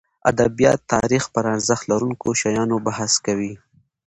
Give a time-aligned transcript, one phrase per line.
[0.31, 3.53] ادبیات تاریخ پرارزښت لرونکو شیانو بحث کوي.